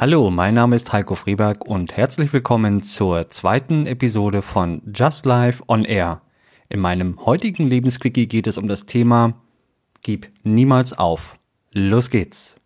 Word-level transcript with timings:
Hallo, 0.00 0.30
mein 0.30 0.54
Name 0.54 0.76
ist 0.76 0.94
Heiko 0.94 1.14
Frieberg 1.14 1.66
und 1.66 1.94
herzlich 1.94 2.32
willkommen 2.32 2.82
zur 2.82 3.28
zweiten 3.28 3.84
Episode 3.84 4.40
von 4.40 4.80
Just 4.94 5.26
Life 5.26 5.62
on 5.68 5.84
Air. 5.84 6.22
In 6.70 6.80
meinem 6.80 7.26
heutigen 7.26 7.64
Lebensquickie 7.64 8.26
geht 8.26 8.46
es 8.46 8.56
um 8.56 8.66
das 8.66 8.86
Thema 8.86 9.34
Gib 10.00 10.30
niemals 10.42 10.94
auf. 10.94 11.36
Los 11.72 12.08
geht's. 12.08 12.56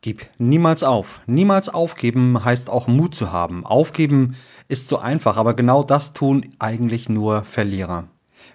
Gib 0.00 0.26
niemals 0.38 0.82
auf. 0.82 1.20
Niemals 1.26 1.68
aufgeben 1.68 2.42
heißt 2.42 2.70
auch 2.70 2.86
Mut 2.86 3.14
zu 3.14 3.30
haben. 3.30 3.66
Aufgeben 3.66 4.34
ist 4.68 4.88
so 4.88 4.96
einfach, 4.96 5.36
aber 5.36 5.52
genau 5.52 5.82
das 5.82 6.14
tun 6.14 6.48
eigentlich 6.58 7.10
nur 7.10 7.44
Verlierer. 7.44 8.08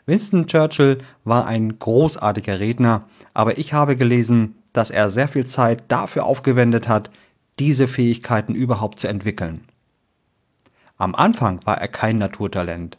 Winston 0.07 0.47
Churchill 0.47 0.97
war 1.25 1.45
ein 1.45 1.77
großartiger 1.77 2.59
Redner, 2.59 3.03
aber 3.35 3.59
ich 3.59 3.73
habe 3.73 3.95
gelesen, 3.95 4.55
dass 4.73 4.89
er 4.89 5.11
sehr 5.11 5.27
viel 5.27 5.45
Zeit 5.45 5.83
dafür 5.89 6.25
aufgewendet 6.25 6.87
hat, 6.87 7.11
diese 7.59 7.87
Fähigkeiten 7.87 8.55
überhaupt 8.55 8.99
zu 8.99 9.07
entwickeln. 9.07 9.65
Am 10.97 11.15
Anfang 11.15 11.59
war 11.65 11.79
er 11.79 11.87
kein 11.87 12.17
Naturtalent, 12.17 12.97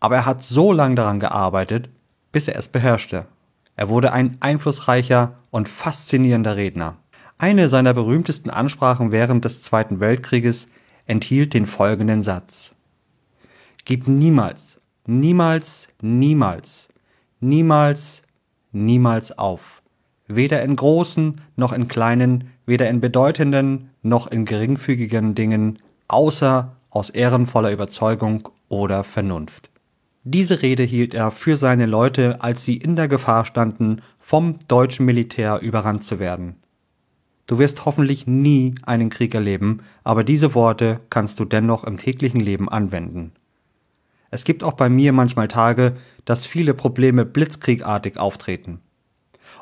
aber 0.00 0.16
er 0.16 0.26
hat 0.26 0.44
so 0.44 0.72
lange 0.72 0.94
daran 0.94 1.20
gearbeitet, 1.20 1.90
bis 2.32 2.48
er 2.48 2.56
es 2.56 2.68
beherrschte. 2.68 3.26
Er 3.76 3.88
wurde 3.88 4.12
ein 4.12 4.36
einflussreicher 4.40 5.34
und 5.50 5.68
faszinierender 5.68 6.56
Redner. 6.56 6.96
Eine 7.38 7.68
seiner 7.68 7.94
berühmtesten 7.94 8.50
Ansprachen 8.50 9.12
während 9.12 9.44
des 9.44 9.62
Zweiten 9.62 10.00
Weltkrieges 10.00 10.68
enthielt 11.06 11.54
den 11.54 11.66
folgenden 11.66 12.22
Satz. 12.22 12.74
Gib 13.84 14.08
niemals, 14.08 14.80
niemals, 15.06 15.88
niemals, 16.02 16.88
niemals, 17.40 18.22
niemals 18.72 19.38
auf. 19.38 19.82
Weder 20.26 20.62
in 20.62 20.76
großen 20.76 21.40
noch 21.56 21.72
in 21.72 21.88
kleinen 21.88 22.50
weder 22.68 22.88
in 22.88 23.00
bedeutenden 23.00 23.90
noch 24.02 24.26
in 24.26 24.44
geringfügigen 24.44 25.34
Dingen, 25.34 25.78
außer 26.06 26.76
aus 26.90 27.08
ehrenvoller 27.08 27.72
Überzeugung 27.72 28.50
oder 28.68 29.04
Vernunft. 29.04 29.70
Diese 30.22 30.60
Rede 30.60 30.82
hielt 30.82 31.14
er 31.14 31.30
für 31.30 31.56
seine 31.56 31.86
Leute, 31.86 32.42
als 32.42 32.66
sie 32.66 32.76
in 32.76 32.94
der 32.94 33.08
Gefahr 33.08 33.46
standen, 33.46 34.02
vom 34.20 34.58
deutschen 34.68 35.06
Militär 35.06 35.60
überrannt 35.62 36.04
zu 36.04 36.18
werden. 36.18 36.56
Du 37.46 37.58
wirst 37.58 37.86
hoffentlich 37.86 38.26
nie 38.26 38.74
einen 38.82 39.08
Krieg 39.08 39.34
erleben, 39.34 39.80
aber 40.04 40.22
diese 40.22 40.54
Worte 40.54 41.00
kannst 41.08 41.40
du 41.40 41.46
dennoch 41.46 41.84
im 41.84 41.96
täglichen 41.96 42.40
Leben 42.40 42.68
anwenden. 42.68 43.32
Es 44.30 44.44
gibt 44.44 44.62
auch 44.62 44.74
bei 44.74 44.90
mir 44.90 45.14
manchmal 45.14 45.48
Tage, 45.48 45.96
dass 46.26 46.44
viele 46.44 46.74
Probleme 46.74 47.24
blitzkriegartig 47.24 48.18
auftreten. 48.18 48.80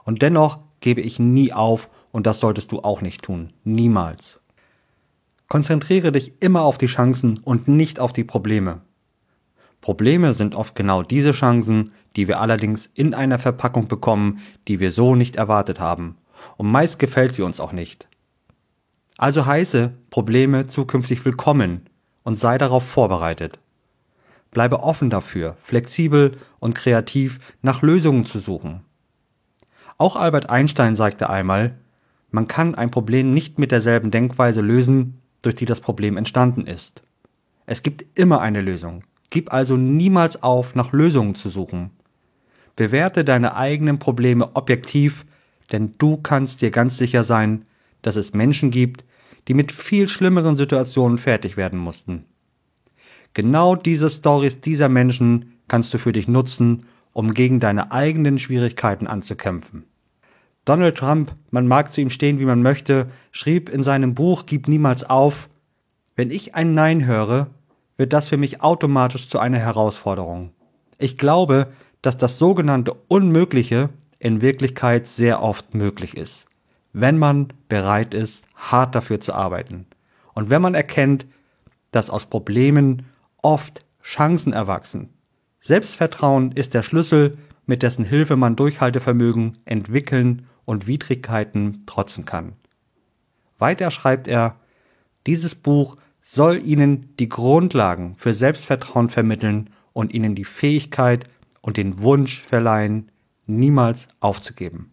Und 0.03 0.23
dennoch 0.23 0.59
gebe 0.81 1.01
ich 1.01 1.21
nie 1.21 1.53
auf 1.53 1.89
und 2.17 2.27
das 2.27 2.41
solltest 2.41 2.73
du 2.73 2.81
auch 2.81 3.03
nicht 3.03 3.25
tun. 3.25 3.53
Niemals. 3.65 4.41
Konzentriere 5.49 6.13
dich 6.13 6.33
immer 6.41 6.63
auf 6.63 6.79
die 6.79 6.87
Chancen 6.87 7.37
und 7.37 7.69
nicht 7.69 8.01
auf 8.01 8.15
die 8.15 8.25
Probleme. 8.25 8.81
Probleme 9.83 10.33
sind 10.33 10.55
oft 10.55 10.75
genau 10.75 11.03
diese 11.03 11.33
Chancen, 11.33 11.93
die 12.17 12.27
wir 12.27 12.41
allerdings 12.41 12.89
in 12.95 13.13
einer 13.13 13.39
Verpackung 13.39 13.87
bekommen, 13.87 14.39
die 14.67 14.81
wir 14.81 14.93
so 14.93 15.15
nicht 15.15 15.37
erwartet 15.37 15.79
haben. 15.79 16.17
Und 16.57 16.71
meist 16.71 16.99
gefällt 16.99 17.35
sie 17.35 17.43
uns 17.43 17.61
auch 17.61 17.73
nicht. 17.73 18.09
Also 19.19 19.45
heiße 19.45 19.93
Probleme 20.09 20.69
zukünftig 20.69 21.23
willkommen 21.27 21.83
und 22.23 22.39
sei 22.39 22.57
darauf 22.57 22.89
vorbereitet. 22.89 23.59
Bleibe 24.53 24.83
offen 24.83 25.11
dafür, 25.11 25.59
flexibel 25.63 26.39
und 26.61 26.75
kreativ 26.75 27.41
nach 27.61 27.83
Lösungen 27.83 28.25
zu 28.25 28.39
suchen. 28.39 28.81
Auch 29.99 30.17
Albert 30.17 30.49
Einstein 30.49 30.97
sagte 30.97 31.29
einmal, 31.29 31.77
man 32.37 32.49
kann 32.49 32.75
ein 32.75 32.91
Problem 32.91 33.33
nicht 33.33 33.59
mit 33.59 33.73
derselben 33.73 34.11
Denkweise 34.11 34.61
lösen, 34.61 35.23
durch 35.41 35.55
die 35.55 35.65
das 35.65 35.81
Problem 35.81 36.19
entstanden 36.19 36.67
ist. 36.67 37.03
Es 37.65 37.83
gibt 37.83 38.05
immer 38.15 38.43
eine 38.43 38.61
Lösung. 38.61 39.05
Gib 39.31 39.55
also 39.55 39.79
niemals 39.79 40.43
auf, 40.43 40.75
nach 40.75 40.93
Lösungen 40.93 41.35
zu 41.35 41.49
suchen. 41.49 41.93
Bewerte 42.77 43.25
deine 43.25 43.57
eigenen 43.57 43.99
Probleme 43.99 44.55
objektiv, 44.55 45.25
denn 45.73 45.95
du 45.97 46.19
kannst 46.19 46.61
dir 46.61 46.71
ganz 46.71 46.99
sicher 46.99 47.25
sein, 47.25 47.65
dass 48.03 48.17
es 48.17 48.35
Menschen 48.35 48.71
gibt, 48.71 49.07
die 49.49 49.55
mit 49.55 49.73
viel 49.73 50.07
schlimmeren 50.07 50.59
Situationen 50.59 51.17
fertig 51.17 51.57
werden 51.57 51.79
mussten. 51.79 52.27
Genau 53.33 53.77
diese 53.77 54.11
Stories 54.11 54.61
dieser 54.61 54.91
Menschen 54.91 55.55
kannst 55.69 55.95
du 55.95 55.99
für 55.99 56.13
dich 56.13 56.29
nutzen, 56.29 56.85
um 57.15 57.33
gegen 57.33 57.61
deine 57.61 57.93
eigenen 57.93 58.39
Schwierigkeiten 58.39 59.07
anzukämpfen. 59.07 59.85
Donald 60.67 60.99
Trump, 60.99 61.35
man 61.53 61.69
mag 61.69 61.93
zu 61.93 62.01
ihm 62.01 62.11
stehen, 62.11 62.41
wie 62.41 62.45
man 62.45 62.61
möchte, 62.61 63.09
schrieb 63.31 63.69
in 63.69 63.85
seinem 63.85 64.15
Buch 64.15 64.47
Gib 64.47 64.67
niemals 64.67 65.05
auf, 65.05 65.49
wenn 66.17 66.31
ich 66.31 66.57
ein 66.57 66.75
Nein 66.75 67.07
höre, 67.07 67.47
wird 67.97 68.13
das 68.13 68.29
für 68.29 68.37
mich 68.37 68.63
automatisch 68.63 69.29
zu 69.29 69.39
einer 69.39 69.59
Herausforderung. 69.59 70.51
Ich 70.99 71.17
glaube, 71.17 71.69
dass 72.03 72.19
das 72.19 72.39
sogenannte 72.39 72.95
Unmögliche 73.07 73.91
in 74.19 74.41
Wirklichkeit 74.41 75.07
sehr 75.07 75.41
oft 75.41 75.75
möglich 75.75 76.17
ist, 76.17 76.47
wenn 76.93 77.17
man 77.17 77.53
bereit 77.69 78.13
ist, 78.13 78.45
hart 78.57 78.97
dafür 78.97 79.21
zu 79.21 79.35
arbeiten. 79.35 79.87
Und 80.35 80.51
wenn 80.51 80.63
man 80.63 80.75
erkennt, 80.75 81.27
dass 81.93 82.11
aus 82.11 82.27
Problemen 82.27 83.07
oft 83.41 83.85
Chancen 84.03 84.53
erwachsen. 84.53 85.11
Selbstvertrauen 85.61 86.51
ist 86.53 86.75
der 86.75 86.83
Schlüssel, 86.83 87.39
mit 87.67 87.83
dessen 87.83 88.05
Hilfe 88.05 88.37
man 88.37 88.57
Durchhaltevermögen 88.57 89.59
entwickeln 89.65 90.47
und 90.67 90.87
Widrigkeiten 90.87 91.85
trotzen 91.87 92.27
kann. 92.27 92.53
Weiter 93.59 93.91
schreibt 93.91 94.29
er, 94.29 94.57
dieses 95.27 95.55
Buch 95.55 95.97
soll 96.21 96.61
Ihnen 96.63 97.15
die 97.19 97.31
Grundlagen 97.31 98.15
für 98.19 98.35
Selbstvertrauen 98.35 99.09
vermitteln 99.09 99.71
und 99.95 100.13
Ihnen 100.13 100.35
die 100.35 100.45
Fähigkeit 100.45 101.25
und 101.63 101.79
den 101.79 102.03
Wunsch 102.03 102.43
verleihen, 102.43 103.11
niemals 103.47 104.09
aufzugeben. 104.21 104.91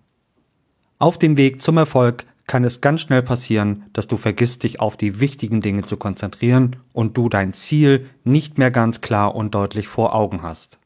Auf 0.99 1.17
dem 1.17 1.35
Weg 1.35 1.61
zum 1.61 1.77
Erfolg 1.77 2.25
kann 2.47 2.63
es 2.63 2.81
ganz 2.81 3.01
schnell 3.01 3.21
passieren, 3.21 3.85
dass 3.93 4.07
du 4.07 4.17
vergisst, 4.17 4.63
dich 4.63 4.79
auf 4.79 4.95
die 4.95 5.19
wichtigen 5.19 5.61
Dinge 5.61 5.83
zu 5.83 5.97
konzentrieren 5.97 6.75
und 6.93 7.17
du 7.17 7.29
dein 7.29 7.53
Ziel 7.53 8.09
nicht 8.23 8.57
mehr 8.57 8.71
ganz 8.71 9.01
klar 9.01 9.35
und 9.35 9.55
deutlich 9.55 9.87
vor 9.87 10.13
Augen 10.13 10.43
hast. 10.43 10.77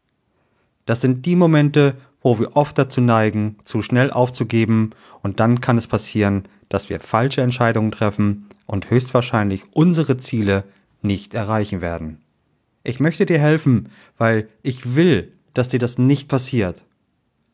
Das 0.86 1.02
sind 1.02 1.26
die 1.26 1.36
Momente, 1.36 1.96
wo 2.22 2.40
wir 2.40 2.56
oft 2.56 2.78
dazu 2.78 3.02
neigen, 3.02 3.58
zu 3.64 3.82
schnell 3.82 4.12
aufzugeben 4.12 4.92
und 5.22 5.40
dann 5.40 5.62
kann 5.62 5.78
es 5.78 5.88
passieren, 5.88 6.44
dass 6.70 6.90
wir 6.90 7.00
falsche 7.00 7.42
Entscheidungen 7.42 7.92
treffen 7.92 8.48
und 8.66 8.90
höchstwahrscheinlich 8.90 9.64
unsere 9.74 10.18
Ziele 10.18 10.64
nicht 11.02 11.34
erreichen 11.34 11.82
werden. 11.82 12.22
Ich 12.84 13.00
möchte 13.00 13.26
dir 13.26 13.40
helfen, 13.40 13.90
weil 14.18 14.48
ich 14.62 14.96
will, 14.96 15.34
dass 15.54 15.68
dir 15.68 15.80
das 15.80 15.98
nicht 15.98 16.28
passiert. 16.30 16.84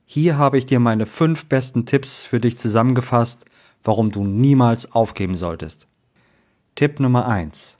Hier 0.05 0.37
habe 0.37 0.57
ich 0.57 0.65
dir 0.65 0.79
meine 0.79 1.05
fünf 1.05 1.45
besten 1.45 1.85
Tipps 1.85 2.25
für 2.25 2.39
dich 2.39 2.57
zusammengefasst, 2.57 3.45
warum 3.83 4.11
du 4.11 4.23
niemals 4.23 4.91
aufgeben 4.91 5.35
solltest. 5.35 5.87
Tipp 6.75 6.99
Nummer 6.99 7.27
eins: 7.27 7.77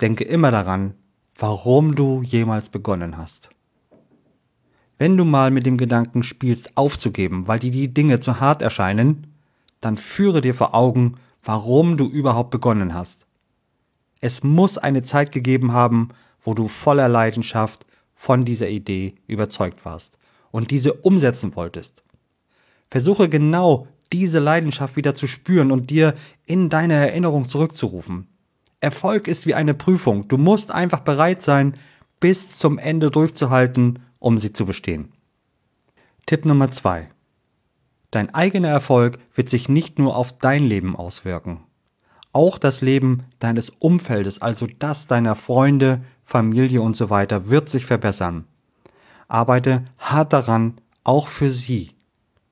Denke 0.00 0.24
immer 0.24 0.50
daran, 0.50 0.94
warum 1.36 1.94
du 1.94 2.22
jemals 2.22 2.68
begonnen 2.68 3.16
hast. 3.16 3.50
Wenn 4.98 5.16
du 5.16 5.24
mal 5.24 5.52
mit 5.52 5.64
dem 5.64 5.78
Gedanken 5.78 6.24
spielst, 6.24 6.76
aufzugeben, 6.76 7.46
weil 7.46 7.60
dir 7.60 7.70
die 7.70 7.94
Dinge 7.94 8.18
zu 8.18 8.40
hart 8.40 8.62
erscheinen, 8.62 9.28
dann 9.80 9.96
führe 9.96 10.40
dir 10.40 10.54
vor 10.54 10.74
Augen, 10.74 11.12
warum 11.44 11.96
du 11.96 12.06
überhaupt 12.08 12.50
begonnen 12.50 12.94
hast. 12.94 13.24
Es 14.20 14.42
muss 14.42 14.76
eine 14.76 15.04
Zeit 15.04 15.30
gegeben 15.30 15.72
haben, 15.72 16.08
wo 16.42 16.54
du 16.54 16.66
voller 16.66 17.08
Leidenschaft 17.08 17.86
von 18.14 18.44
dieser 18.44 18.68
Idee 18.68 19.14
überzeugt 19.28 19.84
warst 19.84 20.18
und 20.50 20.72
diese 20.72 20.92
umsetzen 20.94 21.54
wolltest. 21.54 22.02
Versuche 22.90 23.28
genau 23.28 23.86
diese 24.12 24.40
Leidenschaft 24.40 24.96
wieder 24.96 25.14
zu 25.14 25.28
spüren 25.28 25.70
und 25.70 25.90
dir 25.90 26.14
in 26.46 26.70
deine 26.70 26.94
Erinnerung 26.94 27.48
zurückzurufen. 27.48 28.26
Erfolg 28.80 29.28
ist 29.28 29.46
wie 29.46 29.54
eine 29.54 29.74
Prüfung. 29.74 30.26
Du 30.26 30.38
musst 30.38 30.72
einfach 30.72 31.00
bereit 31.00 31.42
sein, 31.42 31.74
bis 32.18 32.56
zum 32.58 32.78
Ende 32.78 33.10
durchzuhalten 33.10 34.00
um 34.18 34.38
sie 34.38 34.52
zu 34.52 34.66
bestehen. 34.66 35.12
Tipp 36.26 36.44
Nummer 36.44 36.70
zwei: 36.70 37.08
Dein 38.10 38.34
eigener 38.34 38.68
Erfolg 38.68 39.18
wird 39.34 39.48
sich 39.48 39.68
nicht 39.68 39.98
nur 39.98 40.16
auf 40.16 40.36
dein 40.36 40.64
Leben 40.64 40.96
auswirken. 40.96 41.60
Auch 42.32 42.58
das 42.58 42.80
Leben 42.80 43.24
deines 43.38 43.70
Umfeldes, 43.70 44.40
also 44.40 44.66
das 44.78 45.06
deiner 45.06 45.34
Freunde, 45.34 46.02
Familie 46.24 46.82
und 46.82 46.96
so 46.96 47.10
weiter, 47.10 47.48
wird 47.48 47.68
sich 47.68 47.86
verbessern. 47.86 48.44
Arbeite 49.28 49.84
hart 49.98 50.32
daran, 50.32 50.74
auch 51.04 51.28
für 51.28 51.50
sie. 51.50 51.92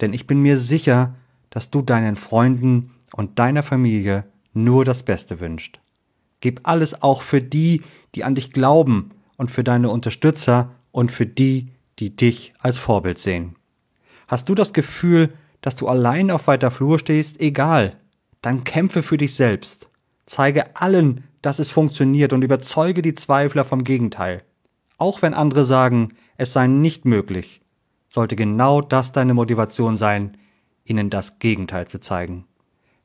Denn 0.01 0.13
ich 0.13 0.27
bin 0.27 0.41
mir 0.41 0.59
sicher, 0.59 1.15
dass 1.51 1.71
du 1.71 1.83
deinen 1.83 2.17
Freunden 2.17 2.91
und 3.15 3.39
deiner 3.39 3.63
Familie 3.63 4.25
nur 4.53 4.85
das 4.85 5.03
Beste 5.03 5.41
wünscht. 5.41 5.81
Gib 6.41 6.61
alles 6.65 7.03
auch 7.03 7.23
für 7.23 7.41
die, 7.41 7.83
die 8.15 8.25
an 8.25 8.35
dich 8.35 8.53
glauben 8.53 9.11
und 9.37 9.51
für 9.51 9.65
deine 9.65 9.91
Unterstützer 9.91 10.71
und 10.97 11.13
für 11.13 11.27
die, 11.27 11.69
die 11.99 12.17
dich 12.17 12.55
als 12.59 12.79
Vorbild 12.79 13.19
sehen. 13.19 13.55
Hast 14.29 14.49
du 14.49 14.55
das 14.55 14.73
Gefühl, 14.73 15.35
dass 15.61 15.77
du 15.77 15.89
allein 15.89 16.31
auf 16.31 16.47
weiter 16.47 16.71
Flur 16.71 16.99
stehst? 16.99 17.39
Egal. 17.39 17.99
dann 18.41 18.65
kämpfe 18.65 19.03
für 19.03 19.19
dich 19.19 19.35
selbst. 19.35 19.89
Zeige 20.25 20.77
allen, 20.77 21.25
dass 21.43 21.59
es 21.59 21.71
funktioniert 21.71 22.33
und 22.33 22.45
überzeuge 22.45 23.03
die 23.03 23.15
Zweifler 23.15 23.65
vom 23.65 23.83
Gegenteil. 23.85 24.43
Auch 24.99 25.21
wenn 25.21 25.35
andere 25.35 25.65
sagen, 25.65 26.15
es 26.37 26.53
sei 26.53 26.67
nicht 26.67 27.05
möglich, 27.05 27.61
sollte 28.09 28.37
genau 28.37 28.81
das 28.81 29.13
deine 29.13 29.35
Motivation 29.35 29.97
sein, 29.97 30.39
ihnen 30.85 31.11
das 31.11 31.41
Gegenteil 31.41 31.89
zu 31.89 31.99
zeigen. 31.99 32.47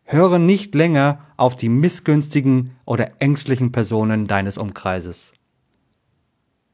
Höre 0.03 0.37
nicht 0.37 0.75
länger 0.75 1.25
auf 1.37 1.55
die 1.55 1.69
missgünstigen 1.69 2.77
oder 2.85 3.19
ängstlichen 3.19 3.71
Personen 3.71 4.27
deines 4.27 4.57
Umkreises. 4.57 5.33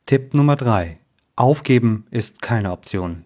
Tipp 0.06 0.34
Nummer 0.34 0.58
drei: 0.58 1.00
Aufgeben 1.38 2.08
ist 2.10 2.42
keine 2.42 2.72
Option. 2.72 3.24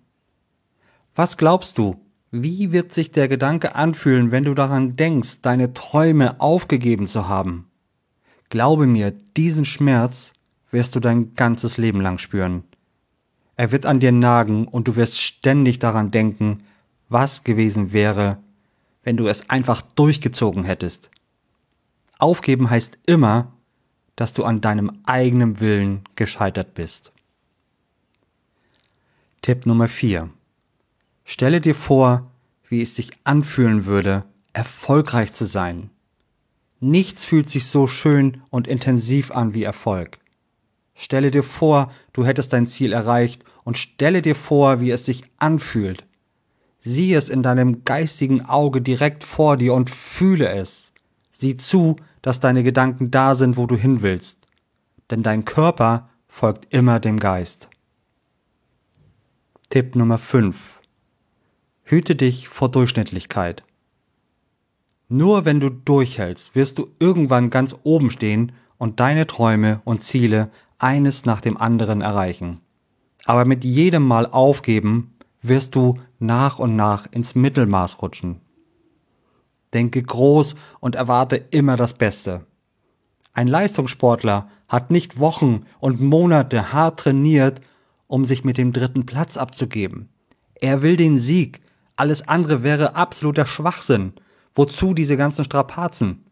Was 1.16 1.38
glaubst 1.38 1.78
du, 1.78 1.96
wie 2.30 2.74
wird 2.74 2.94
sich 2.94 3.12
der 3.12 3.30
Gedanke 3.30 3.74
anfühlen, 3.74 4.32
wenn 4.32 4.44
du 4.44 4.54
daran 4.54 4.98
denkst, 4.98 5.40
deine 5.42 5.72
Träume 5.72 6.42
aufgegeben 6.42 7.08
zu 7.08 7.30
haben? 7.30 7.70
Glaube 8.50 8.86
mir, 8.86 9.12
diesen 9.38 9.64
Schmerz 9.64 10.34
wirst 10.72 10.94
du 10.94 11.00
dein 11.00 11.36
ganzes 11.36 11.78
Leben 11.78 12.02
lang 12.02 12.18
spüren. 12.18 12.66
Er 13.56 13.72
wird 13.72 13.86
an 13.86 14.02
dir 14.02 14.12
nagen 14.12 14.68
und 14.68 14.90
du 14.90 14.98
wirst 14.98 15.22
ständig 15.22 15.80
daran 15.80 16.12
denken, 16.12 16.64
was 17.08 17.46
gewesen 17.46 17.94
wäre, 17.94 18.40
wenn 19.04 19.16
du 19.16 19.28
es 19.28 19.50
einfach 19.50 19.82
durchgezogen 19.82 20.66
hättest. 20.66 21.12
Aufgeben 22.18 22.70
heißt 22.70 23.00
immer, 23.06 23.54
dass 24.18 24.34
du 24.34 24.44
an 24.44 24.60
deinem 24.60 24.92
eigenen 25.06 25.62
Willen 25.62 26.02
gescheitert 26.18 26.74
bist. 26.74 27.14
Tipp 29.42 29.66
Nummer 29.66 29.88
4. 29.88 30.30
Stelle 31.26 31.62
dir 31.62 31.74
vor, 31.74 32.30
wie 32.70 32.84
es 32.84 32.96
sich 32.96 33.10
anfühlen 33.24 33.88
würde, 33.88 34.24
erfolgreich 34.54 35.34
zu 35.34 35.46
sein. 35.46 35.90
Nichts 36.80 37.26
fühlt 37.26 37.50
sich 37.50 37.66
so 37.66 37.88
schön 37.88 38.44
und 38.52 38.68
intensiv 38.68 39.32
an 39.32 39.56
wie 39.56 39.64
Erfolg. 39.64 40.20
Stelle 40.94 41.32
dir 41.32 41.42
vor, 41.42 41.92
du 42.14 42.24
hättest 42.24 42.54
dein 42.54 42.68
Ziel 42.68 42.94
erreicht 42.94 43.44
und 43.64 43.80
stelle 43.80 44.22
dir 44.22 44.36
vor, 44.36 44.80
wie 44.80 44.92
es 44.92 45.08
sich 45.08 45.24
anfühlt. 45.40 46.06
Sieh 46.82 47.16
es 47.16 47.28
in 47.28 47.42
deinem 47.42 47.84
geistigen 47.84 48.46
Auge 48.46 48.80
direkt 48.80 49.24
vor 49.24 49.58
dir 49.58 49.74
und 49.74 49.90
fühle 49.90 50.50
es. 50.50 50.94
Sieh 51.32 51.58
zu, 51.58 51.96
dass 52.22 52.42
deine 52.42 52.62
Gedanken 52.62 53.10
da 53.10 53.34
sind, 53.34 53.58
wo 53.58 53.66
du 53.66 53.76
hin 53.76 54.04
willst. 54.04 54.38
Denn 55.10 55.24
dein 55.24 55.46
Körper 55.46 56.12
folgt 56.28 56.72
immer 56.72 57.00
dem 57.00 57.20
Geist. 57.20 57.71
Tipp 59.72 59.96
Nummer 59.96 60.18
5. 60.18 60.82
Hüte 61.84 62.18
dich 62.18 62.50
vor 62.50 62.70
Durchschnittlichkeit. 62.70 63.64
Nur 65.08 65.46
wenn 65.46 65.62
du 65.62 65.70
durchhältst, 65.70 66.56
wirst 66.56 66.78
du 66.78 66.90
irgendwann 67.00 67.50
ganz 67.50 67.74
oben 67.84 68.10
stehen 68.10 68.52
und 68.78 69.00
deine 69.00 69.28
Träume 69.28 69.80
und 69.86 70.04
Ziele 70.04 70.52
eines 70.78 71.24
nach 71.24 71.40
dem 71.40 71.56
anderen 71.56 72.02
erreichen. 72.02 72.60
Aber 73.24 73.46
mit 73.46 73.64
jedem 73.64 74.06
Mal 74.06 74.26
aufgeben 74.26 75.14
wirst 75.42 75.74
du 75.74 75.96
nach 76.20 76.60
und 76.60 76.76
nach 76.76 77.08
ins 77.10 77.34
Mittelmaß 77.36 78.02
rutschen. 78.02 78.42
Denke 79.74 80.04
groß 80.04 80.56
und 80.82 80.96
erwarte 80.96 81.38
immer 81.38 81.78
das 81.78 81.94
Beste. 81.94 82.46
Ein 83.32 83.48
Leistungssportler 83.48 84.50
hat 84.68 84.92
nicht 84.92 85.18
Wochen 85.18 85.66
und 85.80 86.02
Monate 86.02 86.74
hart 86.74 87.00
trainiert, 87.00 87.62
um 88.12 88.26
sich 88.26 88.44
mit 88.44 88.58
dem 88.58 88.74
dritten 88.74 89.06
Platz 89.06 89.38
abzugeben. 89.38 90.10
Er 90.56 90.82
will 90.82 90.98
den 90.98 91.18
Sieg. 91.18 91.62
Alles 91.96 92.28
andere 92.28 92.62
wäre 92.62 92.96
absoluter 92.96 93.46
Schwachsinn. 93.46 94.12
Wozu 94.54 94.94
diese 94.94 95.16
ganzen 95.16 95.46
Strapazen? 95.46 96.26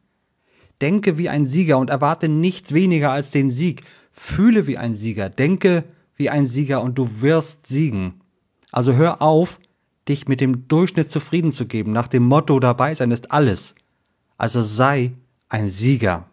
Denke 0.81 1.17
wie 1.17 1.29
ein 1.29 1.45
Sieger 1.45 1.77
und 1.77 1.89
erwarte 1.89 2.27
nichts 2.27 2.73
weniger 2.73 3.11
als 3.11 3.31
den 3.31 3.49
Sieg. 3.49 3.83
Fühle 4.11 4.67
wie 4.67 4.77
ein 4.77 4.93
Sieger, 4.93 5.29
denke 5.29 5.85
wie 6.17 6.29
ein 6.29 6.47
Sieger 6.47 6.81
und 6.81 6.97
du 6.97 7.21
wirst 7.21 7.65
siegen. 7.65 8.19
Also 8.71 8.93
hör 8.93 9.21
auf, 9.21 9.57
dich 10.09 10.27
mit 10.27 10.41
dem 10.41 10.67
Durchschnitt 10.67 11.09
zufrieden 11.09 11.53
zu 11.53 11.65
geben, 11.65 11.93
nach 11.93 12.07
dem 12.07 12.23
Motto 12.23 12.59
dabei 12.59 12.93
sein 12.93 13.11
ist 13.11 13.31
alles. 13.31 13.73
Also 14.37 14.61
sei 14.61 15.13
ein 15.47 15.69
Sieger. 15.69 16.25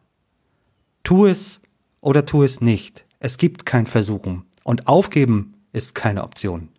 Tu 1.04 1.26
es 1.26 1.60
oder 2.00 2.26
tu 2.26 2.42
es 2.42 2.60
nicht. 2.60 3.06
Es 3.20 3.38
gibt 3.38 3.64
kein 3.64 3.86
Versuchen. 3.86 4.45
Und 4.66 4.88
aufgeben 4.88 5.54
ist 5.72 5.94
keine 5.94 6.24
Option. 6.24 6.70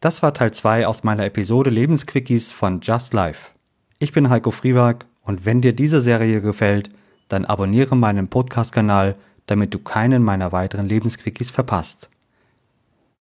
Das 0.00 0.22
war 0.22 0.32
Teil 0.32 0.54
2 0.54 0.86
aus 0.86 1.04
meiner 1.04 1.26
Episode 1.26 1.68
Lebensquickies 1.68 2.52
von 2.52 2.80
Just 2.80 3.12
Life. 3.12 3.50
Ich 3.98 4.12
bin 4.12 4.30
Heiko 4.30 4.50
Frieberg 4.50 5.04
und 5.20 5.44
wenn 5.44 5.60
dir 5.60 5.74
diese 5.74 6.00
Serie 6.00 6.40
gefällt, 6.40 6.88
dann 7.28 7.44
abonniere 7.44 7.96
meinen 7.96 8.28
Podcast-Kanal 8.28 9.16
damit 9.50 9.74
du 9.74 9.80
keinen 9.80 10.22
meiner 10.22 10.52
weiteren 10.52 10.88
Lebensquickies 10.88 11.50
verpasst. 11.50 12.08